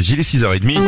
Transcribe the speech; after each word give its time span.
Gilles 0.00 0.20
6h30. 0.20 0.80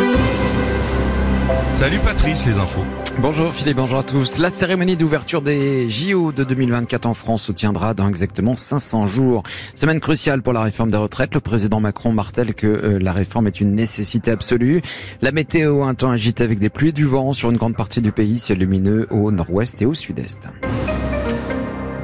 Salut 1.74 1.98
Patrice, 1.98 2.46
les 2.46 2.58
infos. 2.58 2.84
Bonjour 3.18 3.52
Philippe, 3.52 3.76
bonjour 3.76 3.98
à 3.98 4.02
tous. 4.02 4.38
La 4.38 4.48
cérémonie 4.48 4.96
d'ouverture 4.96 5.42
des 5.42 5.88
JO 5.90 6.32
de 6.32 6.44
2024 6.44 7.04
en 7.04 7.12
France 7.12 7.42
se 7.42 7.52
tiendra 7.52 7.92
dans 7.92 8.08
exactement 8.08 8.56
500 8.56 9.06
jours. 9.06 9.42
Semaine 9.74 10.00
cruciale 10.00 10.40
pour 10.40 10.54
la 10.54 10.62
réforme 10.62 10.90
des 10.90 10.96
retraites. 10.96 11.34
Le 11.34 11.40
président 11.40 11.80
Macron 11.80 12.12
martèle 12.12 12.54
que 12.54 12.66
euh, 12.66 12.98
la 12.98 13.12
réforme 13.12 13.48
est 13.48 13.60
une 13.60 13.74
nécessité 13.74 14.30
absolue. 14.30 14.80
La 15.20 15.30
météo, 15.30 15.82
un 15.82 15.94
temps 15.94 16.10
agité 16.10 16.42
avec 16.44 16.58
des 16.58 16.70
pluies 16.70 16.94
du 16.94 17.04
vent 17.04 17.34
sur 17.34 17.50
une 17.50 17.58
grande 17.58 17.76
partie 17.76 18.00
du 18.00 18.12
pays, 18.12 18.38
ciel 18.38 18.58
lumineux 18.58 19.08
au 19.10 19.30
nord-ouest 19.30 19.82
et 19.82 19.86
au 19.86 19.92
sud-est. 19.92 20.48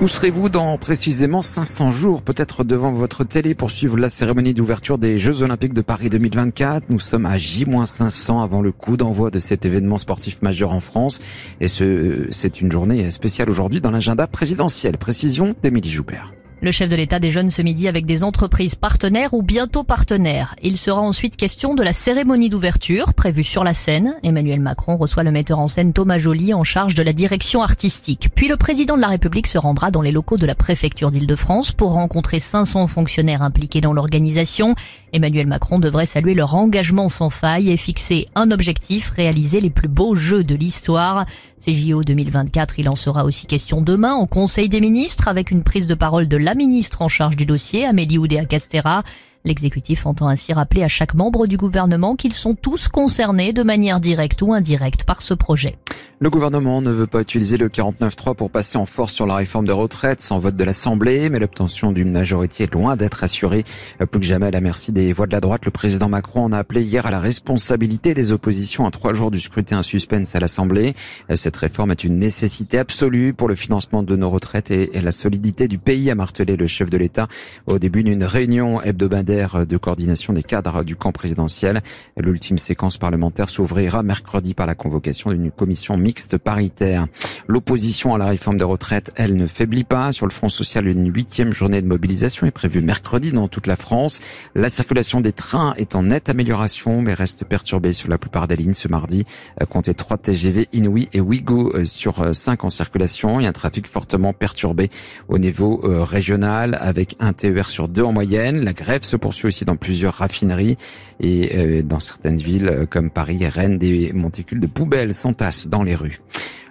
Où 0.01 0.07
serez-vous 0.07 0.49
dans 0.49 0.79
précisément 0.79 1.43
500 1.43 1.91
jours, 1.91 2.23
peut-être 2.23 2.63
devant 2.63 2.93
votre 2.93 3.25
télé 3.25 3.57
pour 3.57 3.73
suivre 3.73 3.99
la 3.99 4.09
cérémonie 4.09 4.55
d'ouverture 4.55 4.97
des 4.97 5.19
Jeux 5.19 5.43
Olympiques 5.43 5.75
de 5.75 5.81
Paris 5.81 6.09
2024 6.09 6.85
Nous 6.89 7.01
sommes 7.01 7.27
à 7.27 7.37
J-500 7.37 8.41
avant 8.41 8.63
le 8.63 8.71
coup 8.71 8.97
d'envoi 8.97 9.33
de 9.33 9.41
cet 9.41 9.67
événement 9.67 9.99
sportif 9.99 10.41
majeur 10.41 10.73
en 10.73 10.79
France. 10.79 11.19
Et 11.61 11.67
ce, 11.67 12.29
c'est 12.31 12.61
une 12.61 12.71
journée 12.71 13.11
spéciale 13.11 13.51
aujourd'hui 13.51 13.81
dans 13.81 13.91
l'agenda 13.91 14.29
présidentiel. 14.29 14.99
Précision 14.99 15.53
d'Émilie 15.65 15.91
Joubert. 15.91 16.38
Le 16.61 16.73
chef 16.73 16.89
de 16.89 16.97
l'État 16.97 17.21
déjeune 17.21 17.51
ce 17.51 17.63
midi 17.63 17.87
avec 17.87 18.05
des 18.05 18.25
entreprises 18.25 18.75
partenaires 18.75 19.33
ou 19.33 19.43
bientôt 19.43 19.85
partenaires. 19.85 20.57
Il 20.61 20.77
sera 20.77 21.01
ensuite 21.01 21.37
question 21.37 21.77
de 21.77 21.85
la 21.85 21.93
cérémonie 21.93 22.49
d'ouverture 22.49 23.15
prévue 23.15 23.45
sur 23.45 23.63
la 23.63 23.75
scène. 23.75 24.17
Emmanuel 24.25 24.61
Macron 24.61 24.97
reçoit 24.97 25.23
le 25.23 25.31
metteur 25.31 25.61
en 25.61 25.69
scène 25.69 25.93
Thomas 25.93 26.19
Joly 26.19 26.53
en 26.55 26.65
charge 26.65 26.97
de 26.97 27.05
la 27.05 27.13
direction 27.13 27.63
artistique. 27.63 28.31
Puis 28.35 28.49
le 28.49 28.57
président 28.57 28.97
de 28.97 29.01
la 29.01 29.07
République 29.07 29.47
se 29.47 29.57
rendra 29.57 29.93
dans 29.93 30.03
les 30.03 30.11
locaux 30.11 30.37
de 30.37 30.47
la 30.47 30.57
préfecture 30.57 31.13
d'Île-de-France 31.13 31.71
pour 31.71 31.93
rencontrer 31.93 32.41
500 32.41 32.89
fonctionnaires 32.89 33.43
impliqués 33.43 33.81
dans 33.81 33.93
l'organisation. 33.93 34.75
Emmanuel 35.13 35.47
Macron 35.47 35.79
devrait 35.79 36.07
saluer 36.07 36.35
leur 36.35 36.57
engagement 36.57 37.09
sans 37.09 37.31
faille 37.31 37.71
et 37.71 37.77
fixer 37.77 38.27
un 38.35 38.51
objectif, 38.51 39.11
réaliser 39.11 39.61
les 39.61 39.71
plus 39.71 39.89
beaux 39.89 40.17
jeux 40.17 40.43
de 40.43 40.57
l'histoire. 40.57 41.25
Ces 41.61 41.75
JO 41.75 42.03
2024, 42.03 42.79
il 42.79 42.89
en 42.89 42.97
sera 42.97 43.25
aussi 43.25 43.47
question 43.47 43.81
demain 43.81 44.15
au 44.15 44.27
Conseil 44.27 44.69
des 44.69 44.81
ministres 44.81 45.29
avec 45.29 45.51
une 45.51 45.65
prise 45.65 45.87
de 45.87 45.95
parole 45.95 46.29
de 46.29 46.37
la 46.49 46.55
ministre 46.55 47.03
en 47.03 47.09
charge 47.09 47.37
du 47.37 47.45
dossier, 47.45 47.85
Amélie 47.85 48.17
Oudéa-Castera. 48.17 49.03
L'exécutif 49.49 50.05
entend 50.05 50.29
ainsi 50.29 50.53
rappeler 50.53 50.83
à 50.83 50.89
chaque 50.89 51.15
membre 51.15 51.47
du 51.47 51.57
gouvernement 51.57 52.17
qu'ils 52.17 52.35
sont 52.35 52.55
tous 52.55 52.89
concernés 52.89 53.55
de 53.55 53.63
manière 53.63 53.99
directe 53.99 54.43
ou 54.43 54.53
indirecte 54.53 55.05
par 55.05 55.23
ce 55.23 55.33
projet. 55.33 55.79
Le 56.21 56.31
gouvernement 56.31 56.83
ne 56.83 56.91
veut 56.91 57.07
pas 57.07 57.21
utiliser 57.21 57.57
le 57.57 57.69
49.3 57.69 58.35
pour 58.35 58.51
passer 58.51 58.77
en 58.77 58.87
force 58.87 59.15
sur 59.15 59.25
la 59.25 59.37
réforme 59.37 59.67
de 59.67 59.73
retraite 59.73 60.21
sans 60.21 60.39
vote 60.39 60.57
de 60.57 60.65
l'Assemblée, 60.65 61.31
mais 61.31 61.39
l'obtention 61.39 61.93
d'une 61.93 62.11
majorité 62.11 62.65
est 62.65 62.75
loin 62.75 62.97
d'être 62.97 63.23
assurée. 63.23 63.63
Plus 63.99 64.21
que 64.21 64.27
jamais 64.27 64.49
à 64.49 64.51
la 64.51 64.61
merci 64.61 64.91
des 64.91 65.13
voix 65.13 65.29
de 65.29 65.33
la 65.33 65.41
droite, 65.41 65.65
le 65.65 65.71
président 65.71 66.09
Macron 66.09 66.43
en 66.43 66.53
a 66.53 66.59
appelé 66.59 66.83
hier 66.83 67.07
à 67.07 67.13
la 67.13 67.21
responsabilité 67.21 68.15
des 68.15 68.33
oppositions 68.33 68.85
à 68.85 68.91
trois 68.91 69.15
jours 69.15 69.31
du 69.31 69.39
scrutin 69.39 69.85
suspense 69.85 70.35
à 70.35 70.41
l'Assemblée. 70.41 70.95
Cette 71.35 71.57
réforme 71.57 71.93
est 71.93 72.03
une 72.03 72.19
nécessité 72.19 72.79
absolue 72.79 73.33
pour 73.33 73.49
le 73.49 73.55
financement 73.55 74.03
de 74.03 74.17
nos 74.17 74.29
retraites 74.29 74.73
et 74.73 75.01
la 75.01 75.13
solidité 75.13 75.69
du 75.69 75.79
pays, 75.79 76.11
a 76.11 76.17
martelé 76.17 76.57
le 76.57 76.67
chef 76.67 76.91
de 76.91 76.99
l'État 76.99 77.29
au 77.67 77.79
début 77.79 78.03
d'une 78.03 78.25
réunion 78.25 78.83
hebdomadaire 78.83 79.38
de 79.39 79.77
coordination 79.77 80.33
des 80.33 80.43
cadres 80.43 80.85
du 80.85 80.97
camp 80.97 81.13
présidentiel. 81.13 81.83
L'ultime 82.17 82.59
séquence 82.59 82.99
parlementaire 82.99 83.49
s'ouvrira 83.49 84.03
mercredi 84.03 84.55
par 84.55 84.67
la 84.67 84.75
convocation 84.75 85.31
d'une 85.31 85.51
commission 85.51 85.97
mixte 85.97 86.39
paritaire. 86.39 87.07
L'opposition 87.47 88.15
à 88.15 88.19
la 88.19 88.27
réforme 88.27 88.57
des 88.57 88.65
retraites, 88.65 89.11
elle, 89.17 89.37
ne 89.37 89.47
faiblit 89.47 89.85
pas. 89.85 90.13
Sur 90.13 90.27
le 90.27 90.33
Front 90.33 90.49
social, 90.49 90.87
une 90.87 91.13
huitième 91.13 91.53
journée 91.53 91.83
de 91.83 91.87
mobilisation 91.87 92.47
est 92.47 92.53
prévue 92.53 92.83
mercredi 92.83 93.33
dans 93.33 93.49
toute 93.49 93.67
la 93.67 93.77
France. 93.77 94.21
La 94.55 94.69
circulation 94.69 95.21
des 95.21 95.33
trains 95.33 95.75
est 95.77 95.95
en 95.95 96.05
nette 96.05 96.29
amélioration, 96.29 97.03
mais 97.03 97.15
reste 97.15 97.45
perturbée 97.45 97.93
sur 97.93 98.09
la 98.09 98.19
plupart 98.19 98.49
des 98.49 98.57
lignes 98.57 98.75
ce 98.75 98.89
mardi. 98.89 99.25
Comptez 99.71 99.95
3 99.95 100.19
TGV 100.19 100.69
Inouï 100.73 101.09
et 101.13 101.21
Ouigo 101.21 101.73
euh, 101.75 101.85
sur 101.85 102.35
5 102.35 102.65
en 102.65 102.71
circulation. 102.71 103.39
A 103.39 103.49
un 103.49 103.53
trafic 103.53 103.87
fortement 103.87 104.33
perturbé 104.33 104.91
au 105.29 105.39
niveau 105.39 105.81
euh, 105.85 106.05
régional 106.05 106.77
avec 106.81 107.17
un 107.21 107.33
TER 107.33 107.71
sur 107.71 107.89
2 107.89 108.03
en 108.03 108.13
moyenne. 108.13 108.65
La 108.65 108.73
grève 108.73 109.03
se 109.03 109.17
poursuit 109.19 109.49
aussi 109.49 109.65
dans 109.65 109.77
plusieurs 109.77 110.15
raffineries 110.15 110.77
et 111.21 111.57
euh, 111.57 111.83
dans 111.83 112.01
certaines 112.01 112.39
villes 112.39 112.87
comme 112.91 113.11
Paris 113.11 113.39
et 113.43 113.49
Rennes, 113.49 113.79
des 113.79 114.13
monticules 114.13 114.61
de 114.61 114.67
poubelles 114.67 115.15
s'entassent 115.15 115.69
dans 115.69 115.83
les 115.83 115.95
rues. 115.95 116.21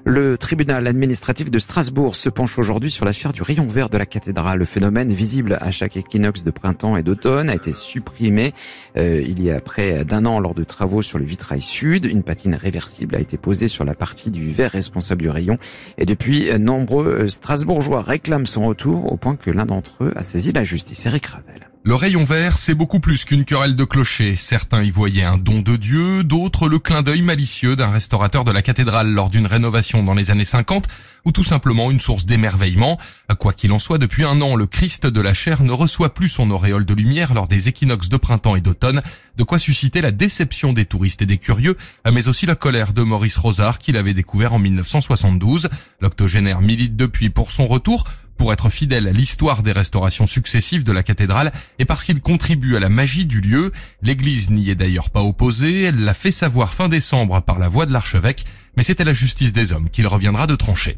Le 0.09 0.37
tribunal 0.37 0.87
administratif 0.87 1.51
de 1.51 1.59
Strasbourg 1.59 2.15
se 2.15 2.29
penche 2.29 2.57
aujourd'hui 2.57 2.89
sur 2.89 3.03
l'affaire 3.03 3.33
du 3.33 3.41
rayon 3.41 3.67
vert 3.67 3.89
de 3.89 3.97
la 3.97 4.05
cathédrale. 4.05 4.57
Le 4.57 4.63
phénomène 4.63 5.11
visible 5.11 5.57
à 5.59 5.69
chaque 5.69 5.97
équinoxe 5.97 6.45
de 6.45 6.51
printemps 6.51 6.95
et 6.95 7.03
d'automne 7.03 7.49
a 7.49 7.55
été 7.55 7.73
supprimé 7.73 8.53
euh, 8.95 9.21
il 9.21 9.43
y 9.43 9.51
a 9.51 9.59
près 9.59 10.05
d'un 10.05 10.25
an 10.25 10.39
lors 10.39 10.53
de 10.53 10.63
travaux 10.63 11.01
sur 11.01 11.19
le 11.19 11.25
vitrail 11.25 11.61
sud. 11.61 12.05
Une 12.05 12.23
patine 12.23 12.55
réversible 12.55 13.17
a 13.17 13.19
été 13.19 13.35
posée 13.35 13.67
sur 13.67 13.83
la 13.83 13.95
partie 13.95 14.31
du 14.31 14.49
verre 14.49 14.71
responsable 14.71 15.23
du 15.23 15.29
rayon. 15.29 15.57
Et 15.97 16.05
depuis, 16.05 16.57
nombreux 16.57 17.27
Strasbourgeois 17.27 18.01
réclament 18.01 18.45
son 18.45 18.65
retour 18.65 19.11
au 19.11 19.17
point 19.17 19.35
que 19.35 19.51
l'un 19.51 19.65
d'entre 19.65 20.05
eux 20.05 20.13
a 20.15 20.23
saisi 20.23 20.53
la 20.53 20.63
justice. 20.63 21.05
Eric 21.05 21.25
Ravel. 21.25 21.67
Le 21.87 21.95
rayon 21.95 22.25
vert, 22.25 22.57
c'est 22.57 22.75
beaucoup 22.75 22.99
plus 22.99 23.23
qu'une 23.23 23.45
querelle 23.45 23.77
de 23.77 23.85
clocher. 23.85 24.35
Certains 24.35 24.83
y 24.83 24.91
voyaient 24.91 25.23
un 25.23 25.37
don 25.37 25.61
de 25.61 25.77
Dieu, 25.77 26.21
d'autres 26.25 26.67
le 26.67 26.79
clin 26.79 27.01
d'œil 27.01 27.21
malicieux 27.21 27.77
d'un 27.77 27.91
restaurateur 27.91 28.43
de 28.43 28.51
la 28.51 28.61
cathédrale 28.61 29.09
lors 29.09 29.29
d'une 29.29 29.45
rénovation 29.45 30.03
dans 30.03 30.13
les 30.13 30.29
années 30.29 30.43
50, 30.43 30.85
ou 31.23 31.31
tout 31.31 31.45
simplement 31.45 31.89
une 31.89 32.01
source 32.01 32.25
d'émerveillement. 32.25 32.99
Quoi 33.39 33.53
qu'il 33.53 33.71
en 33.71 33.79
soit, 33.79 33.99
depuis 33.99 34.25
un 34.25 34.41
an, 34.41 34.57
le 34.57 34.67
Christ 34.67 35.07
de 35.07 35.21
la 35.21 35.33
chair 35.33 35.63
ne 35.63 35.71
reçoit 35.71 36.13
plus 36.13 36.27
son 36.27 36.51
auréole 36.51 36.83
de 36.83 36.93
lumière 36.93 37.33
lors 37.33 37.47
des 37.47 37.69
équinoxes 37.69 38.09
de 38.09 38.17
printemps 38.17 38.57
et 38.57 38.61
d'automne, 38.61 39.01
de 39.37 39.43
quoi 39.43 39.57
susciter 39.57 40.01
la 40.01 40.11
déception 40.11 40.73
des 40.73 40.83
touristes 40.83 41.21
et 41.21 41.25
des 41.25 41.37
curieux, 41.37 41.77
mais 42.11 42.27
aussi 42.27 42.45
la 42.45 42.55
colère 42.55 42.91
de 42.91 43.03
Maurice 43.03 43.37
Rosard 43.37 43.79
qu'il 43.79 43.95
avait 43.95 44.13
découvert 44.13 44.51
en 44.51 44.59
1972. 44.59 45.69
L'octogénaire 46.01 46.59
milite 46.59 46.97
depuis 46.97 47.29
pour 47.29 47.49
son 47.49 47.65
retour, 47.65 48.03
pour 48.37 48.53
être 48.53 48.69
fidèle 48.69 49.07
à 49.07 49.11
l'histoire 49.11 49.63
des 49.63 49.71
restaurations 49.71 50.27
successives 50.27 50.83
de 50.83 50.91
la 50.91 51.03
cathédrale 51.03 51.51
et 51.79 51.85
parce 51.85 52.03
qu'il 52.03 52.21
contribue 52.21 52.75
à 52.75 52.79
la 52.79 52.89
magie 52.89 53.25
du 53.25 53.41
lieu. 53.41 53.71
L'église 54.01 54.51
n'y 54.51 54.69
est 54.69 54.75
d'ailleurs 54.75 55.09
pas 55.09 55.21
opposée, 55.21 55.83
elle 55.83 56.03
l'a 56.03 56.13
fait 56.13 56.31
savoir 56.31 56.73
fin 56.73 56.89
décembre 56.89 57.41
par 57.41 57.59
la 57.59 57.67
voix 57.67 57.85
de 57.85 57.93
l'archevêque, 57.93 58.45
mais 58.77 58.83
c'est 58.83 59.01
à 59.01 59.03
la 59.03 59.11
justice 59.11 59.51
des 59.51 59.73
hommes 59.73 59.89
qu'il 59.89 60.07
reviendra 60.07 60.47
de 60.47 60.55
trancher. 60.55 60.97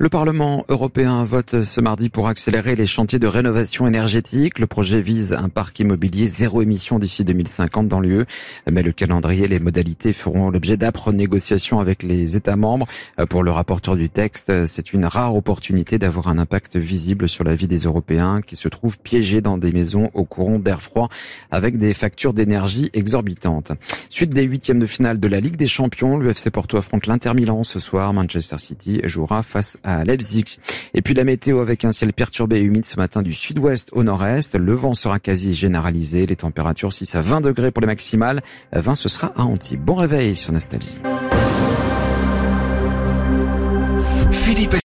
Le 0.00 0.08
Parlement 0.08 0.64
européen 0.68 1.24
vote 1.24 1.64
ce 1.64 1.80
mardi 1.80 2.08
pour 2.08 2.28
accélérer 2.28 2.76
les 2.76 2.86
chantiers 2.86 3.18
de 3.18 3.26
rénovation 3.26 3.84
énergétique. 3.88 4.60
Le 4.60 4.68
projet 4.68 5.00
vise 5.00 5.32
un 5.32 5.48
parc 5.48 5.80
immobilier 5.80 6.28
zéro 6.28 6.62
émission 6.62 7.00
d'ici 7.00 7.24
2050 7.24 7.88
dans 7.88 7.98
l'UE. 7.98 8.24
Mais 8.70 8.84
le 8.84 8.92
calendrier 8.92 9.46
et 9.46 9.48
les 9.48 9.58
modalités 9.58 10.12
feront 10.12 10.50
l'objet 10.50 10.76
d'âpres 10.76 11.10
négociations 11.10 11.80
avec 11.80 12.04
les 12.04 12.36
États 12.36 12.54
membres. 12.54 12.86
Pour 13.28 13.42
le 13.42 13.50
rapporteur 13.50 13.96
du 13.96 14.08
texte, 14.08 14.66
c'est 14.66 14.92
une 14.92 15.04
rare 15.04 15.34
opportunité 15.34 15.98
d'avoir 15.98 16.28
un 16.28 16.38
impact 16.38 16.76
visible 16.76 17.28
sur 17.28 17.42
la 17.42 17.56
vie 17.56 17.66
des 17.66 17.78
Européens 17.78 18.40
qui 18.40 18.54
se 18.54 18.68
trouvent 18.68 19.00
piégés 19.00 19.40
dans 19.40 19.58
des 19.58 19.72
maisons 19.72 20.10
au 20.14 20.22
courant 20.22 20.60
d'air 20.60 20.80
froid 20.80 21.08
avec 21.50 21.76
des 21.76 21.92
factures 21.92 22.34
d'énergie 22.34 22.88
exorbitantes. 22.92 23.72
Suite 24.10 24.30
des 24.30 24.44
huitièmes 24.44 24.78
de 24.78 24.86
finale 24.86 25.18
de 25.18 25.26
la 25.26 25.40
Ligue 25.40 25.56
des 25.56 25.66
Champions, 25.66 26.18
l'UFC 26.18 26.50
Porto 26.50 26.76
affronte 26.76 27.08
l'Inter 27.18 27.34
Milan 27.34 27.64
ce 27.64 27.80
soir. 27.80 28.12
Manchester 28.12 28.58
City 28.58 29.00
jouera 29.02 29.42
face 29.42 29.76
à 29.82 30.04
Leipzig. 30.04 30.58
Et 30.94 31.02
puis 31.02 31.14
la 31.14 31.24
météo 31.24 31.58
avec 31.58 31.84
un 31.84 31.90
ciel 31.90 32.12
perturbé 32.12 32.58
et 32.58 32.62
humide 32.62 32.84
ce 32.84 32.96
matin 32.96 33.22
du 33.22 33.32
sud-ouest 33.32 33.88
au 33.92 34.04
nord-est. 34.04 34.54
Le 34.54 34.72
vent 34.72 34.94
sera 34.94 35.18
quasi 35.18 35.52
généralisé. 35.52 36.26
Les 36.26 36.36
températures 36.36 36.92
6 36.92 37.16
à 37.16 37.20
20 37.20 37.40
degrés 37.40 37.72
pour 37.72 37.80
les 37.80 37.88
maximales. 37.88 38.40
20 38.72 38.94
ce 38.94 39.08
sera 39.08 39.32
à 39.36 39.42
Antibes. 39.42 39.82
Bon 39.82 39.96
réveil 39.96 40.36
sur 40.36 40.52
Nostalgie. 40.52 40.98